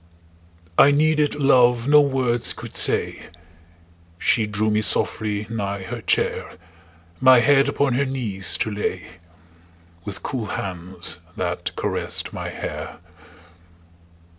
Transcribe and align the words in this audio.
I 0.79 0.89
needed 0.89 1.35
love 1.35 1.87
no 1.87 2.01
words 2.01 2.53
could 2.53 2.75
say; 2.75 3.27
She 4.17 4.47
drew 4.47 4.71
me 4.71 4.81
softly 4.81 5.45
nigh 5.47 5.83
her 5.83 6.01
chair, 6.01 6.53
My 7.19 7.39
head 7.39 7.69
upon 7.69 7.93
her 7.93 8.05
knees 8.05 8.57
to 8.61 8.71
lay, 8.71 9.05
With 10.03 10.23
cool 10.23 10.47
hands 10.47 11.19
that 11.37 11.75
caressed 11.75 12.33
my 12.33 12.49
hair. 12.49 12.97